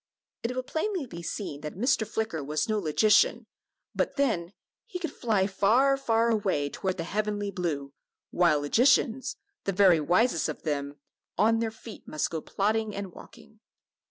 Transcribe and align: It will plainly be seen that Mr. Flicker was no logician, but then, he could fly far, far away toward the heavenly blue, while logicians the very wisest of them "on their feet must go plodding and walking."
It 0.41 0.55
will 0.55 0.63
plainly 0.63 1.05
be 1.05 1.21
seen 1.21 1.61
that 1.61 1.75
Mr. 1.75 2.07
Flicker 2.07 2.43
was 2.43 2.67
no 2.67 2.79
logician, 2.79 3.45
but 3.93 4.15
then, 4.15 4.51
he 4.87 4.97
could 4.97 5.11
fly 5.13 5.45
far, 5.45 5.95
far 5.95 6.31
away 6.31 6.69
toward 6.71 6.97
the 6.97 7.03
heavenly 7.03 7.51
blue, 7.51 7.93
while 8.31 8.61
logicians 8.61 9.35
the 9.65 9.71
very 9.73 9.99
wisest 9.99 10.49
of 10.49 10.63
them 10.63 10.95
"on 11.37 11.59
their 11.59 11.69
feet 11.69 12.07
must 12.07 12.31
go 12.31 12.41
plodding 12.41 12.95
and 12.95 13.11
walking." 13.11 13.59